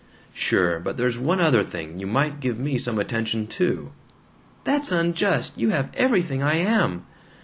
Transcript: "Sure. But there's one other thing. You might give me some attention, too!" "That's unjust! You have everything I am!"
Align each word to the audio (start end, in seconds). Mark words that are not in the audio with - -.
"Sure. 0.33 0.79
But 0.79 0.97
there's 0.97 1.19
one 1.19 1.39
other 1.39 1.61
thing. 1.63 1.99
You 1.99 2.07
might 2.07 2.39
give 2.39 2.57
me 2.57 2.79
some 2.79 2.97
attention, 2.97 3.45
too!" 3.45 3.91
"That's 4.63 4.91
unjust! 4.91 5.59
You 5.59 5.69
have 5.69 5.93
everything 5.93 6.41
I 6.41 6.55
am!" 6.55 7.05